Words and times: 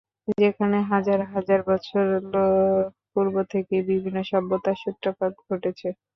সেখানে 0.35 0.77
হাজার 0.91 1.19
হাজার 1.33 1.59
বছর 1.69 2.05
পূর্ব 3.13 3.35
থেকেই 3.51 3.83
বিভিন্ন 3.89 4.17
সভ্যতার 4.31 4.77
সূত্রপাত 4.83 5.33
ঘটেছে। 5.47 5.87